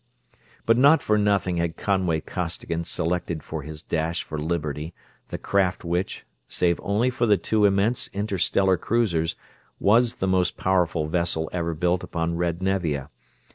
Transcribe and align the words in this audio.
But 0.65 0.79
not 0.79 1.03
for 1.03 1.15
nothing 1.15 1.57
had 1.57 1.77
Conway 1.77 2.21
Costigan 2.21 2.85
selected 2.85 3.43
for 3.43 3.61
his 3.61 3.83
dash 3.83 4.23
for 4.23 4.39
liberty 4.39 4.95
the 5.27 5.37
craft 5.37 5.85
which, 5.85 6.25
save 6.49 6.79
only 6.81 7.11
for 7.11 7.27
the 7.27 7.37
two 7.37 7.65
immense 7.65 8.07
interstellar 8.07 8.77
cruisers, 8.77 9.35
was 9.79 10.15
the 10.15 10.25
most 10.27 10.57
powerful 10.57 11.05
vessel 11.07 11.51
ever 11.53 11.75
built 11.75 12.03
upon 12.03 12.35
red 12.35 12.63
Nevia. 12.63 13.11